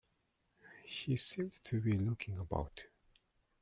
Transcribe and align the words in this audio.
He 0.87 1.15
seemed 1.15 1.63
to 1.65 1.79
be 1.79 1.95
looking 1.95 2.39
about. 2.39 2.85